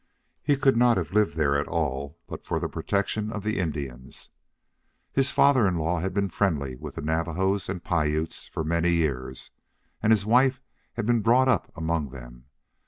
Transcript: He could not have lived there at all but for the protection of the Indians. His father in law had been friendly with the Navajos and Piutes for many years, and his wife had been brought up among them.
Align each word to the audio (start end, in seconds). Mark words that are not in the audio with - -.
He 0.41 0.55
could 0.57 0.75
not 0.75 0.97
have 0.97 1.13
lived 1.13 1.35
there 1.35 1.55
at 1.55 1.67
all 1.67 2.17
but 2.25 2.43
for 2.43 2.59
the 2.59 2.67
protection 2.67 3.31
of 3.31 3.43
the 3.43 3.59
Indians. 3.59 4.31
His 5.13 5.29
father 5.29 5.67
in 5.67 5.77
law 5.77 5.99
had 5.99 6.11
been 6.11 6.29
friendly 6.29 6.75
with 6.75 6.95
the 6.95 7.03
Navajos 7.03 7.69
and 7.69 7.83
Piutes 7.83 8.47
for 8.47 8.63
many 8.63 8.89
years, 8.89 9.51
and 10.01 10.11
his 10.11 10.25
wife 10.25 10.59
had 10.93 11.05
been 11.05 11.21
brought 11.21 11.47
up 11.47 11.71
among 11.77 12.09
them. 12.09 12.45